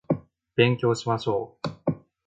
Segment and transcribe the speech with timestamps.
[0.57, 1.91] 勉強しましょう